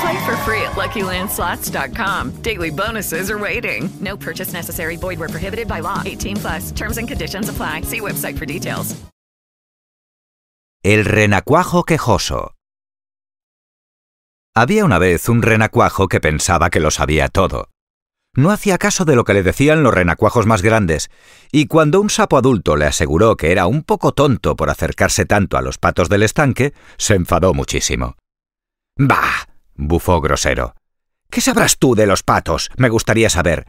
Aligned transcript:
Play 0.00 0.26
for 0.26 0.36
free 0.44 0.62
at 0.62 0.76
LuckyLandSlots.com. 0.76 2.42
Daily 2.42 2.70
bonuses 2.70 3.30
are 3.30 3.38
waiting. 3.38 3.88
No 4.00 4.16
purchase 4.16 4.52
necessary. 4.52 4.96
Void 4.96 5.18
where 5.18 5.28
prohibited 5.28 5.66
by 5.66 5.80
law. 5.80 6.02
18 6.04 6.36
plus. 6.36 6.72
Terms 6.72 6.98
and 6.98 7.08
conditions 7.08 7.48
apply. 7.48 7.82
See 7.82 8.00
website 8.00 8.38
for 8.38 8.46
details. 8.46 8.94
El 10.84 11.04
renacuajo 11.04 11.82
quejoso. 11.82 12.52
Había 14.54 14.84
una 14.84 14.98
vez 14.98 15.28
un 15.28 15.42
renacuajo 15.42 16.08
que 16.08 16.20
pensaba 16.20 16.70
que 16.70 16.80
lo 16.80 16.90
sabía 16.90 17.28
todo. 17.28 17.68
No 18.34 18.52
hacía 18.52 18.78
caso 18.78 19.04
de 19.04 19.16
lo 19.16 19.24
que 19.24 19.34
le 19.34 19.42
decían 19.42 19.82
los 19.82 19.92
renacuajos 19.92 20.46
más 20.46 20.62
grandes, 20.62 21.10
y 21.50 21.66
cuando 21.66 22.00
un 22.00 22.10
sapo 22.10 22.36
adulto 22.36 22.76
le 22.76 22.86
aseguró 22.86 23.36
que 23.36 23.50
era 23.50 23.66
un 23.66 23.82
poco 23.82 24.12
tonto 24.12 24.54
por 24.54 24.70
acercarse 24.70 25.24
tanto 25.24 25.58
a 25.58 25.62
los 25.62 25.78
patos 25.78 26.08
del 26.08 26.22
estanque, 26.22 26.74
se 26.96 27.14
enfadó 27.14 27.54
muchísimo. 27.54 28.14
Bah, 28.96 29.46
bufó 29.78 30.20
grosero. 30.20 30.74
¿Qué 31.30 31.40
sabrás 31.40 31.78
tú 31.78 31.94
de 31.94 32.06
los 32.06 32.22
patos? 32.22 32.68
Me 32.76 32.90
gustaría 32.90 33.30
saber. 33.30 33.66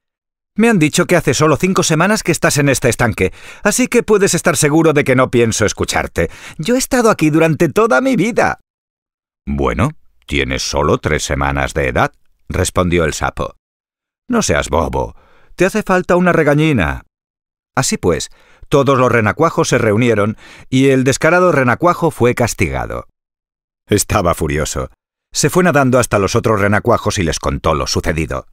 Me 0.55 0.69
han 0.69 0.79
dicho 0.79 1.05
que 1.05 1.15
hace 1.15 1.33
solo 1.33 1.55
cinco 1.55 1.83
semanas 1.83 2.23
que 2.23 2.33
estás 2.33 2.57
en 2.57 2.67
este 2.67 2.89
estanque, 2.89 3.31
así 3.63 3.87
que 3.87 4.03
puedes 4.03 4.33
estar 4.33 4.57
seguro 4.57 4.91
de 4.91 5.05
que 5.05 5.15
no 5.15 5.31
pienso 5.31 5.65
escucharte. 5.65 6.29
Yo 6.57 6.75
he 6.75 6.77
estado 6.77 7.09
aquí 7.09 7.29
durante 7.29 7.69
toda 7.69 8.01
mi 8.01 8.17
vida. 8.17 8.59
Bueno, 9.45 9.91
tienes 10.25 10.63
solo 10.63 10.97
tres 10.97 11.23
semanas 11.23 11.73
de 11.73 11.87
edad, 11.87 12.11
respondió 12.49 13.05
el 13.05 13.13
sapo. 13.13 13.55
No 14.27 14.41
seas 14.41 14.69
bobo. 14.69 15.15
Te 15.55 15.65
hace 15.65 15.83
falta 15.83 16.15
una 16.15 16.33
regañina. 16.33 17.03
Así 17.75 17.97
pues, 17.97 18.29
todos 18.67 18.97
los 18.97 19.11
renacuajos 19.11 19.69
se 19.69 19.77
reunieron 19.77 20.37
y 20.69 20.89
el 20.89 21.03
descarado 21.03 21.51
renacuajo 21.51 22.11
fue 22.11 22.35
castigado. 22.35 23.07
Estaba 23.87 24.33
furioso. 24.33 24.89
Se 25.31 25.49
fue 25.49 25.63
nadando 25.63 25.99
hasta 25.99 26.19
los 26.19 26.35
otros 26.35 26.59
renacuajos 26.59 27.17
y 27.17 27.23
les 27.23 27.39
contó 27.39 27.75
lo 27.75 27.87
sucedido. 27.87 28.47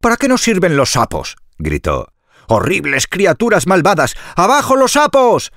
¿Para 0.00 0.16
qué 0.16 0.28
nos 0.28 0.42
sirven 0.42 0.76
los 0.76 0.92
sapos? 0.92 1.36
gritó. 1.58 2.12
¡Horribles 2.48 3.06
criaturas 3.06 3.66
malvadas! 3.66 4.16
¡Abajo 4.34 4.74
los 4.74 4.92
sapos! 4.92 5.52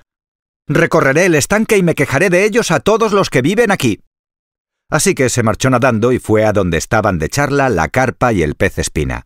Recorreré 0.67 1.25
el 1.25 1.35
estanque 1.35 1.77
y 1.77 1.83
me 1.83 1.95
quejaré 1.95 2.29
de 2.29 2.45
ellos 2.45 2.71
a 2.71 2.79
todos 2.79 3.13
los 3.13 3.29
que 3.29 3.41
viven 3.41 3.71
aquí. 3.71 4.01
Así 4.89 5.15
que 5.15 5.29
se 5.29 5.43
marchó 5.43 5.69
nadando 5.69 6.11
y 6.11 6.19
fue 6.19 6.45
a 6.45 6.53
donde 6.53 6.77
estaban 6.77 7.17
de 7.17 7.29
charla 7.29 7.69
la 7.69 7.87
carpa 7.87 8.31
y 8.31 8.43
el 8.43 8.55
pez 8.55 8.77
espina. 8.77 9.25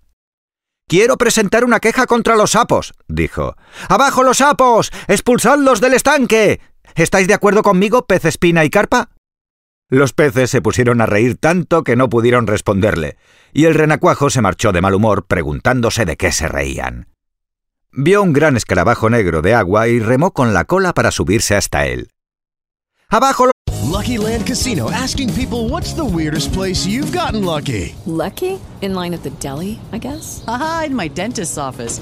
Quiero 0.88 1.18
presentar 1.18 1.66
una 1.66 1.82
queja 1.82 2.06
contra 2.06 2.38
los 2.38 2.52
sapos, 2.52 2.94
dijo. 3.08 3.58
¡Abajo 3.90 4.24
los 4.24 4.38
sapos! 4.38 4.92
¡Expulsadlos 5.08 5.82
del 5.82 5.96
estanque! 5.96 6.62
¿Estáis 6.96 7.28
de 7.28 7.34
acuerdo 7.34 7.64
conmigo, 7.64 8.06
pez 8.06 8.24
espina 8.24 8.64
y 8.64 8.70
carpa? 8.70 9.10
Los 9.90 10.12
peces 10.12 10.50
se 10.50 10.62
pusieron 10.62 11.00
a 11.00 11.06
reír 11.06 11.38
tanto 11.38 11.84
que 11.86 11.96
no 11.96 12.10
pudieron 12.10 12.46
responderle, 12.46 13.18
y 13.54 13.66
el 13.66 13.74
renacuajo 13.74 14.30
se 14.30 14.42
marchó 14.42 14.74
de 14.74 14.82
mal 14.82 14.94
humor 14.94 15.26
preguntándose 15.28 16.04
de 16.04 16.18
qué 16.18 16.34
se 16.34 16.50
reían. 16.50 17.08
Vio 17.94 18.22
un 18.22 18.34
gran 18.34 18.58
escarabajo 18.58 19.10
negro 19.10 19.42
de 19.42 19.54
agua 19.54 19.88
y 19.88 20.00
remó 20.00 20.32
con 20.32 20.54
la 20.54 20.66
cola 20.66 20.94
para 20.94 21.10
subirse 21.12 21.56
hasta 21.56 21.86
él. 21.86 22.10
¡Abajo. 23.08 23.50
Lucky 23.86 24.18
Land 24.18 24.46
Casino 24.46 24.92
asking 24.92 25.34
people 25.34 25.70
what's 25.70 25.94
the 25.94 26.04
weirdest 26.04 26.54
place 26.54 26.86
you've 26.86 27.18
gotten 27.18 27.46
lucky? 27.46 27.96
Lucky? 28.06 28.60
In 28.82 28.94
line 28.94 29.14
at 29.14 29.24
the 29.24 29.32
deli, 29.40 29.80
I 29.94 30.00
guess? 30.00 30.44
Aha, 30.48 30.84
in 30.88 30.96
my 30.96 31.08
dentist's 31.08 31.58
office. 31.58 32.02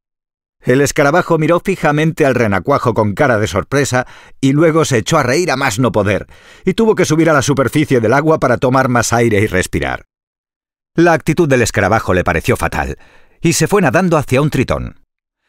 El 0.61 0.81
escarabajo 0.81 1.39
miró 1.39 1.59
fijamente 1.59 2.25
al 2.25 2.35
renacuajo 2.35 2.93
con 2.93 3.13
cara 3.13 3.39
de 3.39 3.47
sorpresa 3.47 4.05
y 4.39 4.53
luego 4.53 4.85
se 4.85 4.99
echó 4.99 5.17
a 5.17 5.23
reír 5.23 5.49
a 5.51 5.57
más 5.57 5.79
no 5.79 5.91
poder, 5.91 6.27
y 6.65 6.73
tuvo 6.73 6.95
que 6.95 7.05
subir 7.05 7.29
a 7.29 7.33
la 7.33 7.41
superficie 7.41 7.99
del 7.99 8.13
agua 8.13 8.39
para 8.39 8.57
tomar 8.57 8.87
más 8.87 9.11
aire 9.11 9.39
y 9.39 9.47
respirar. 9.47 10.05
La 10.95 11.13
actitud 11.13 11.49
del 11.49 11.63
escarabajo 11.63 12.13
le 12.13 12.23
pareció 12.23 12.57
fatal, 12.57 12.97
y 13.41 13.53
se 13.53 13.67
fue 13.67 13.81
nadando 13.81 14.17
hacia 14.17 14.41
un 14.41 14.51
tritón. 14.51 15.01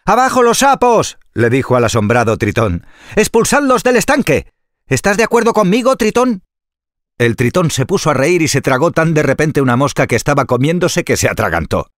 ¡Abajo 0.05 0.43
los 0.43 0.59
sapos! 0.59 1.19
le 1.35 1.51
dijo 1.51 1.77
al 1.77 1.85
asombrado 1.85 2.37
tritón. 2.39 2.87
¡Expulsadlos 3.15 3.83
del 3.83 3.97
estanque! 3.97 4.53
¿Estás 4.87 5.17
de 5.17 5.25
acuerdo 5.25 5.53
conmigo, 5.53 5.97
tritón? 5.97 6.43
El 7.19 7.37
tritón 7.37 7.71
se 7.71 7.87
puso 7.87 8.11
a 8.11 8.15
reír 8.15 8.43
y 8.43 8.49
se 8.49 8.63
tragó 8.63 8.91
tan 8.91 9.15
de 9.15 9.23
repente 9.23 9.61
una 9.61 9.77
mosca 9.77 10.07
que 10.07 10.17
estaba 10.17 10.47
comiéndose 10.47 11.05
que 11.05 11.17
se 11.17 11.29
atragantó. 11.29 11.92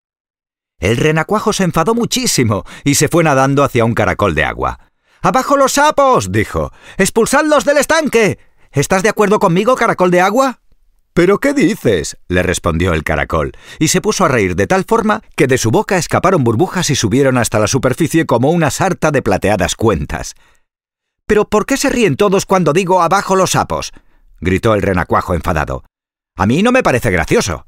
El 0.81 0.97
renacuajo 0.97 1.53
se 1.53 1.65
enfadó 1.65 1.95
muchísimo 1.95 2.65
y 2.85 2.97
se 2.97 3.09
fue 3.09 3.25
nadando 3.25 3.65
hacia 3.65 3.85
un 3.85 3.95
caracol 3.95 4.35
de 4.35 4.45
agua. 4.45 4.79
¡Abajo 5.23 5.57
los 5.57 5.73
sapos! 5.73 6.31
dijo. 6.33 6.73
¡Expulsadlos 6.99 7.65
del 7.65 7.79
estanque! 7.79 8.39
¿Estás 8.73 9.03
de 9.03 9.09
acuerdo 9.09 9.39
conmigo, 9.39 9.77
caracol 9.77 10.11
de 10.11 10.21
agua? 10.21 10.61
¿Pero 11.15 11.39
qué 11.39 11.55
dices? 11.55 12.19
le 12.29 12.43
respondió 12.43 12.93
el 12.93 13.05
caracol, 13.05 13.53
y 13.79 13.89
se 13.89 14.01
puso 14.01 14.25
a 14.25 14.29
reír 14.29 14.57
de 14.57 14.67
tal 14.67 14.85
forma 14.85 15.23
que 15.37 15.47
de 15.47 15.59
su 15.59 15.71
boca 15.71 15.97
escaparon 15.97 16.43
burbujas 16.43 16.91
y 16.91 16.97
subieron 16.97 17.39
hasta 17.39 17.61
la 17.61 17.69
superficie 17.69 18.27
como 18.27 18.51
una 18.51 18.71
sarta 18.71 19.12
de 19.12 19.23
plateadas 19.23 19.77
cuentas. 19.77 20.35
¿Pero 21.27 21.49
por 21.49 21.67
qué 21.67 21.77
se 21.77 21.89
ríen 21.89 22.17
todos 22.17 22.47
cuando 22.47 22.73
digo 22.73 23.01
abajo 23.01 23.37
los 23.37 23.53
sapos? 23.53 23.93
gritó 24.41 24.75
el 24.75 24.83
renacuajo 24.83 25.35
enfadado. 25.35 25.85
A 26.37 26.47
mí 26.47 26.62
no 26.62 26.73
me 26.73 26.83
parece 26.83 27.11
gracioso. 27.11 27.67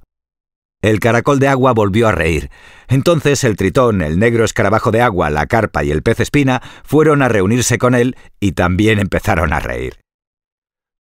El 0.83 1.01
caracol 1.01 1.39
de 1.39 1.49
agua 1.49 1.73
volvió 1.73 2.09
a 2.09 2.13
reír. 2.13 2.51
Entonces 2.89 3.45
el 3.45 3.57
tritón, 3.57 4.03
el 4.03 4.19
negro 4.19 4.45
escarabajo 4.45 4.91
de 4.91 5.03
agua, 5.03 5.31
la 5.31 5.47
carpa 5.47 5.83
y 5.85 5.91
el 5.91 6.03
pez 6.03 6.21
espina 6.21 6.63
fueron 6.85 7.23
a 7.23 7.29
reunirse 7.29 7.79
con 7.79 7.95
él 7.95 8.17
y 8.41 8.53
también 8.53 8.99
empezaron 8.99 9.53
a 9.53 9.61
reír. 9.61 9.95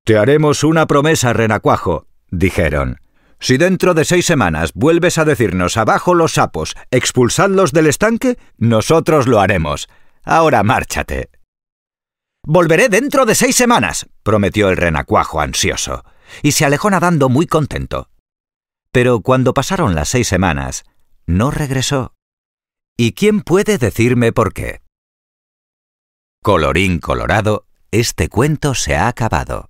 Te 0.06 0.18
haremos 0.18 0.64
una 0.64 0.86
promesa, 0.86 1.34
renacuajo, 1.34 2.08
dijeron. 2.30 3.00
Si 3.40 3.58
dentro 3.58 3.94
de 3.94 4.06
seis 4.06 4.26
semanas 4.26 4.72
vuelves 4.74 5.18
a 5.18 5.26
decirnos 5.26 5.78
abajo 5.78 6.14
los 6.14 6.34
sapos, 6.34 6.76
expulsadlos 6.90 7.74
del 7.74 7.88
estanque, 7.88 8.38
nosotros 8.58 9.28
lo 9.28 9.40
haremos. 9.40 9.90
Ahora 10.24 10.64
márchate. 10.64 11.30
Volveré 12.44 12.90
dentro 12.90 13.26
de 13.26 13.36
seis 13.36 13.56
semanas, 13.56 14.08
prometió 14.24 14.70
el 14.70 14.78
renacuajo 14.78 15.42
ansioso, 15.42 16.06
y 16.44 16.54
se 16.54 16.66
alejó 16.66 16.90
nadando 16.90 17.28
muy 17.28 17.48
contento. 17.48 18.10
Pero 18.96 19.20
cuando 19.20 19.54
pasaron 19.54 19.94
las 19.94 20.08
seis 20.08 20.26
semanas, 20.26 20.86
no 21.26 21.52
regresó. 21.52 22.14
¿Y 22.96 23.12
quién 23.12 23.42
puede 23.42 23.78
decirme 23.78 24.32
por 24.32 24.54
qué? 24.54 24.84
Colorín 26.42 27.00
colorado, 27.00 27.66
este 27.92 28.30
cuento 28.30 28.74
se 28.74 28.96
ha 28.96 29.10
acabado. 29.10 29.70